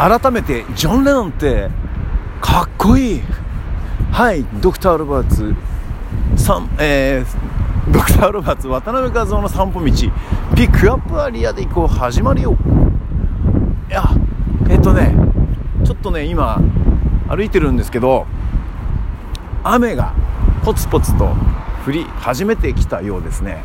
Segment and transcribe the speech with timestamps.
[0.00, 1.68] 改めてジョン・レノンって
[2.40, 3.22] かっこいい。
[4.10, 5.54] はいドクター・ロバーツ
[6.42, 9.86] さん、えー、ドクター・ロバーツ渡辺和夫の散歩道。
[10.56, 12.56] ピックアップアリアで行こう始まるよ
[13.90, 14.04] いや
[14.70, 15.14] えっとね
[15.84, 16.58] ちょっとね今
[17.28, 18.26] 歩いてるんですけど
[19.62, 20.14] 雨が
[20.64, 21.34] ポツポツと
[21.86, 23.62] 降り始めてきたようですね。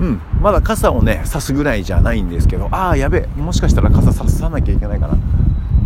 [0.00, 0.20] うん。
[0.40, 3.26] まだ傘をね差すぐらいじゃないんですけどああやべえ。
[3.40, 5.16] もしかしたら傘差さなきゃいけないかな。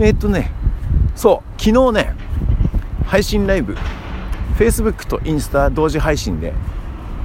[0.00, 0.50] えー、っとね
[1.14, 1.60] そう。
[1.62, 2.14] 昨日ね
[3.06, 3.76] 配信ライブ。
[4.58, 6.52] Facebook とインスタ同時配信で、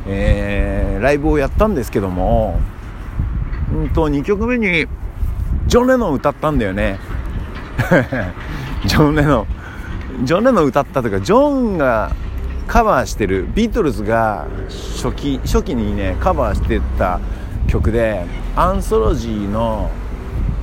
[0.08, 2.60] えー、ライブをやったんですけども
[3.74, 4.88] うんと2曲目に
[5.68, 7.00] ジョン・レノン歌ったんだよね。
[8.86, 10.26] ジョン・レノン。
[10.26, 12.12] ジョン・レノン歌ったというかジョンが
[12.68, 14.46] カバーしてるビートルズが
[14.96, 17.20] 初期初期にねカバーしてた
[17.68, 19.90] 曲でアンソロジーの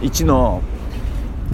[0.03, 0.63] 1の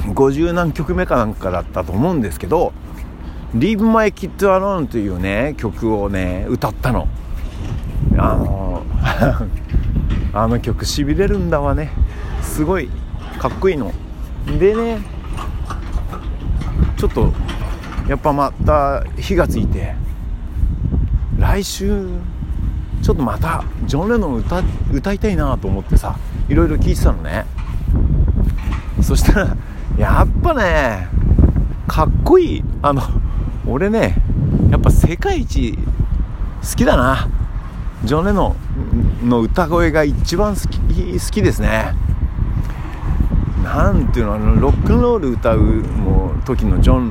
[0.08, 2.72] 50何曲目かなんかだったと思うんですけど
[3.54, 7.08] 「Leave My Kid Alone」というね曲をね歌ったの。
[8.18, 8.82] あの
[10.32, 11.90] あの曲しびれるんだわね。
[12.42, 12.90] すごい
[13.38, 13.92] かっこいいの。
[14.58, 14.98] でね
[16.96, 17.32] ちょっと
[18.08, 19.94] やっぱまた火がついて
[21.40, 22.06] 来週
[23.02, 26.18] ちょっとまたジョン・レノン歌歌いたいなと思ってさ
[26.50, 27.46] いろいろ聞いてたのね。
[29.02, 29.56] そしたら
[29.98, 31.08] やっぱね
[31.88, 32.64] かっこいい。
[32.82, 33.02] あの
[33.66, 34.16] 俺ね
[34.70, 37.26] やっぱ世界一好きだな。
[38.04, 38.54] ジョン・レノ
[39.24, 41.94] ンの歌声が一番好き好きですね。
[43.64, 47.08] なんていうのあのロックンロール歌うもう時のジョン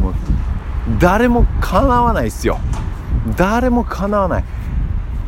[0.00, 0.12] も
[1.00, 2.60] 誰もかなわないっすよ。
[3.36, 4.44] 誰もかなわない。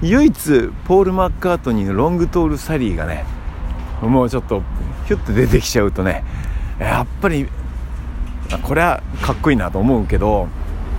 [0.02, 3.24] 唯一ポール・マッカートニーのロングトール・サリーがね
[4.02, 4.62] もうちょっと
[5.06, 6.22] ヒュッと出てきちゃうとね
[6.78, 7.48] やっぱり
[8.62, 10.48] これはかっこいいなと思うけど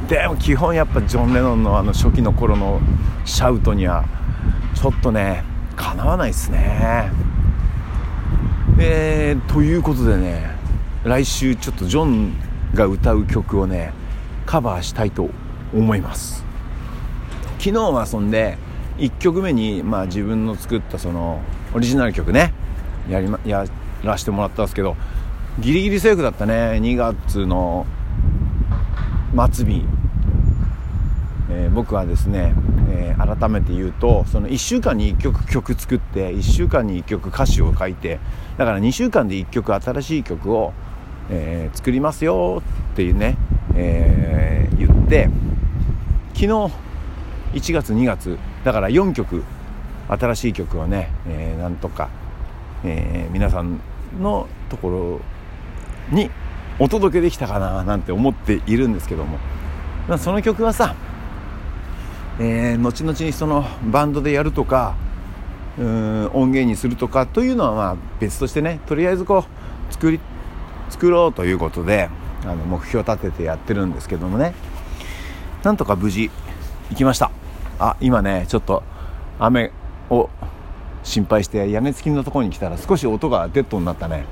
[0.09, 2.79] でも基本やっぱジョン・レノンのあの初期の頃の
[3.25, 4.05] シャウトには
[4.73, 5.43] ちょっとね
[5.75, 7.11] かなわないですね。
[8.79, 10.55] えー、ということでね
[11.03, 12.33] 来週ちょっとジョン
[12.73, 13.91] が歌う曲をね
[14.45, 15.29] カバーしたいと
[15.73, 16.46] 思います。
[17.67, 18.57] 昨日はそんで
[18.97, 21.41] 1曲目に、まあ、自分の作ったその
[21.73, 22.53] オリジナル曲ね
[23.09, 23.65] やり、ま、や
[24.05, 24.95] らせてもらったんですけど
[25.59, 26.79] ギリギリセーフだったね。
[26.81, 27.85] 2月の
[29.53, 29.83] 末日、
[31.49, 32.53] えー、僕はですね、
[32.89, 38.21] えー、改めて言うとその1週間に1曲曲作って1週間に1曲歌詞を書いて
[38.57, 40.71] だから2週間で1曲新しい曲を、
[41.29, 42.63] えー、作りますよ
[42.93, 43.35] っていうね、
[43.75, 45.29] え言って
[46.33, 46.86] 昨日
[47.57, 48.37] 1月2月。
[48.63, 49.43] だから4曲。
[50.09, 52.09] 新しい曲をね、えー、なんとか、
[52.85, 53.79] えー、皆さん
[54.21, 55.21] のとこ
[56.09, 56.29] ろに
[56.79, 59.37] お届けできたかななんて思っているんですけども、
[60.07, 60.95] まあ、その曲はさ、
[62.39, 64.95] えー、後々にそのバンドでやるとか
[65.77, 70.19] うん音源にするとかというのはまあ別としてねとりあえずこう作り
[70.89, 72.09] 作ろうということで
[72.43, 74.53] あの目標を立ててやってるんですけどもね。
[75.63, 76.31] なんとか無事
[76.91, 77.36] 行きました。
[77.79, 78.83] あ今ねちょっと
[79.39, 79.71] 雨
[80.09, 80.29] を
[81.03, 84.25] 心配して屋根付きのところに来たら少し音がデッドになったね。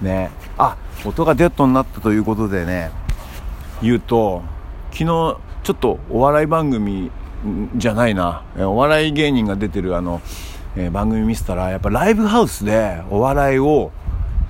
[0.00, 0.30] ね。
[0.56, 2.90] あ音がデッドになったということでね
[3.82, 4.42] 言うと
[4.92, 5.38] 昨日ちょ
[5.72, 7.10] っとお笑い番組
[7.76, 8.44] じゃないな。
[8.58, 10.20] お笑い芸人が出てるあの、
[10.76, 13.90] えー、番組見せたらやっぱライブハウスでお笑いを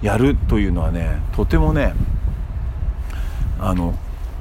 [0.03, 1.95] やるというのはねとてもね
[3.61, 3.95] あの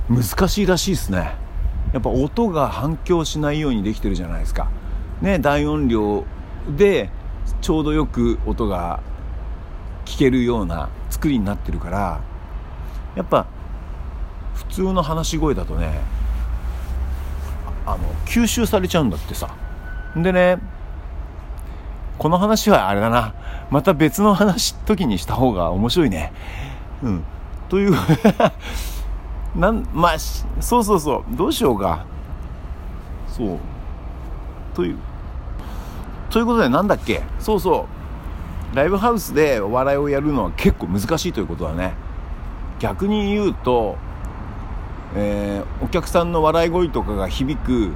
[0.10, 1.49] 難しいらしいですね。
[1.94, 4.70] やっぱ音が反響しないようにできてるじゃないですか。
[5.22, 6.24] ね大音量
[6.78, 7.10] で
[7.62, 9.02] ちょうどよく音が
[10.06, 12.22] 聞けるような作りになってるから
[13.16, 13.48] やっぱ
[14.56, 16.00] 普通の話し声だとね
[17.86, 19.56] あの吸収されちゃうんだってさ。
[20.16, 20.58] でね
[22.18, 23.34] この話はあれだな。
[23.72, 26.34] また別の話時にした方が面白いね。
[27.02, 27.24] うん。
[27.70, 27.96] という
[29.56, 31.36] なんまあそうそうそう。
[31.36, 32.06] どうしようか。
[33.28, 33.58] そう。
[34.74, 34.98] という
[36.30, 37.24] ということでなんだっけ？
[37.40, 37.88] そうそ
[38.74, 38.76] う。
[38.76, 41.94] ライブハウスでお笑いをやるのは結構難しいということだね。
[42.80, 43.98] 逆に言うと、
[45.16, 47.92] えー、お客さんの笑い声とかが響く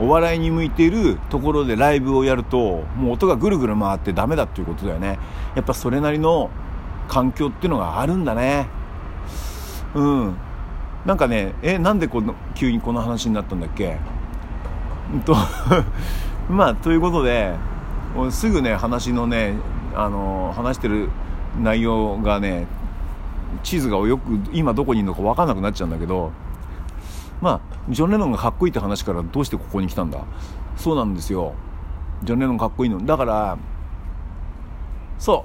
[0.00, 5.18] お笑いに向いているところでライブをやるともう音がぐるぐる回ってダメだっていうことだよね。
[5.54, 6.50] やっぱそれなりの
[7.06, 8.66] 環境っていうのがあるんだね。
[9.94, 10.36] うん。
[11.04, 13.98] なんかねえなんでこの急にこの話になったんだっけ？
[15.26, 15.36] と
[16.48, 17.54] まあということで
[18.30, 19.54] すぐね話のね
[19.94, 21.10] あの話してる
[21.60, 22.66] 内容がね
[23.62, 26.32] 地図がよく今どこにいるのか分かんなくなっちゃうんだけど
[27.40, 27.60] まあ
[27.90, 30.18] ジョン・レノンがかっこいいって話からどうしてここに来たんだ？
[30.76, 31.52] そうなんですよ。
[32.22, 33.04] ジョン・レノンかっこいいの。
[33.04, 33.58] だから
[35.18, 35.44] そ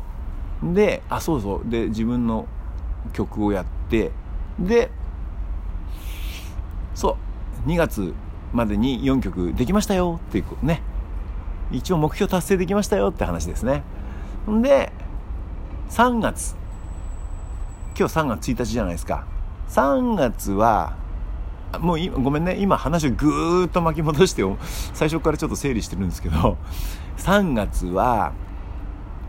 [0.63, 0.73] う。
[0.73, 1.69] であそうそう。
[1.69, 2.45] で自分の
[3.13, 4.12] 曲をやって
[4.57, 4.89] で
[7.00, 7.16] そ
[7.66, 7.69] う。
[7.69, 8.13] 2月
[8.51, 10.81] までに4曲できましたよっていうね。
[11.72, 13.84] 一応目標達成できましたよって話ですね。
[14.50, 14.92] んで
[15.92, 16.57] 3月。
[17.98, 19.24] 今日3月1日じゃないですか。
[19.69, 20.98] 3月は
[21.80, 22.57] もうごめんね。
[22.60, 24.44] 今話をぐーっと巻き戻して
[24.94, 26.57] 最初からちょっと整理してるんですけど
[27.16, 28.34] 3月は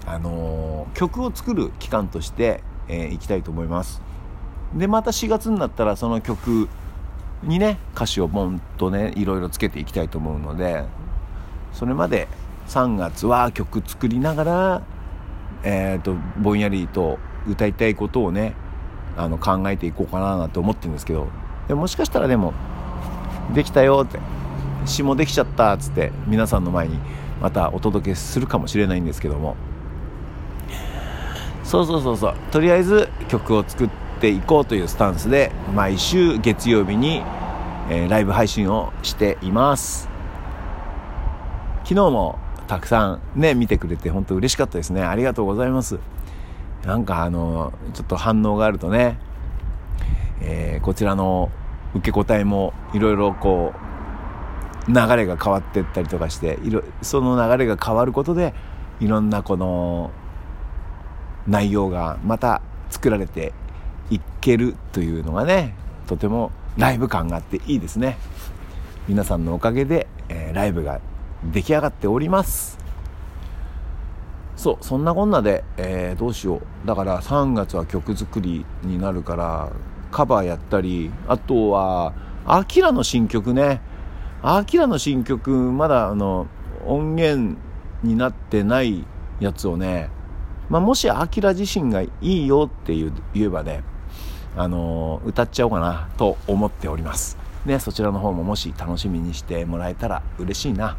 [0.07, 4.03] あのー、曲を作る期間として、えー、いきたいと思います。
[4.75, 6.69] でまた4月になったらその曲
[7.43, 10.85] にね歌詞をボンとねいろいろつけていきたいと思うので
[11.73, 12.29] それまで
[12.69, 14.83] 3月は曲作りながら
[15.63, 18.55] えーと、ぼんやりと歌いたいことをね
[19.17, 21.29] あの考えていこうかなと思ってるんですけど
[21.69, 22.55] でもしかしたらでも
[23.55, 24.19] できたよって
[24.87, 26.99] 詩もできちゃったっつって皆さんの前に
[27.41, 29.57] またお届けするかもしれないんですけども。
[31.65, 32.35] そうそうそうそう。
[32.51, 37.23] とりあえず曲を作っていこうというスタンスで毎週月曜日に、
[37.89, 40.09] えー、ライブ配信をしています
[41.85, 42.39] 昨日も
[42.71, 45.03] たくさんね、見てくれて本当嬉しかったですね。
[45.03, 45.99] ありがとうございます。
[46.87, 49.19] なんかあの、ちょっと反応があるとね、
[50.41, 51.51] えー、こちらの
[51.97, 53.75] 受け答えもいろいろこ
[54.87, 58.55] う、流れが変わっていったりとかして、いろその流れが変わることで、
[59.01, 60.13] いろんなこの
[61.49, 63.53] 内容がまた作られて
[64.11, 65.75] いけるというのがね、
[66.07, 68.19] とてもライブ感があっていいですね。
[69.09, 71.01] 皆さんのおかげで、えー、ライブが
[71.53, 72.79] 出来上がっております。
[74.57, 76.87] そうそんなこんなで、えー、どうしよう。
[76.87, 79.73] だから3月は曲作りになるから
[80.11, 82.13] カバーやったりあとは
[82.45, 83.81] アキラの新曲ね。
[84.43, 86.47] アキラの新曲まだあの
[86.87, 87.59] 音源
[88.03, 89.05] になってない
[89.39, 90.11] やつをね、
[90.69, 93.83] まあ、もしアキラ自身がいいよって言えばね
[94.57, 97.39] あの歌っちゃおうかなと思っております。
[97.67, 100.97] ねそちらの方ももし楽しみにしてもらえたら嬉しいな。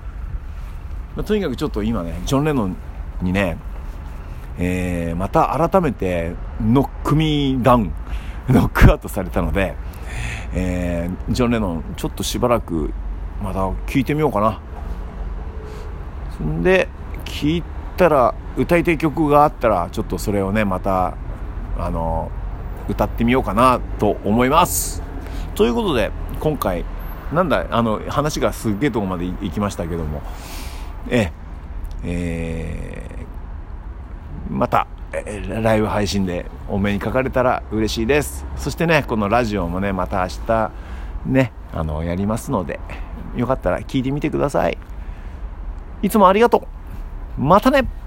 [1.15, 2.77] まあ、とにかくちょっと今ねジョン・レノン
[3.21, 3.57] にね、
[4.57, 7.93] えー、また改めてノックミーダウン
[8.49, 9.75] ノックアウトされたので、
[10.53, 12.93] えー、ジョン・レノンちょっとしばらく
[13.43, 14.59] また聞いてみようかな。
[16.37, 16.87] そんで
[17.25, 17.63] 聞い
[17.97, 21.13] たら歌いたい曲があったらちょっとそれをねまた
[21.77, 22.31] あの
[22.91, 25.01] 歌ってみようかなと思います。
[25.55, 26.85] ということで今回
[27.33, 30.21] なんだあの話がすっげえとこまで行きましたけども。
[31.09, 31.31] え
[32.03, 34.87] えー、また、
[35.63, 38.45] ライブ配信でお目にかかれたら嬉しいです。
[38.55, 40.71] そしてねこのラジオもねまた明日
[41.25, 42.79] ねあのやりますので
[43.35, 44.77] よかったら聞いてみてください。
[46.01, 46.67] いつもありがと
[47.37, 47.41] う。
[47.41, 48.00] またね。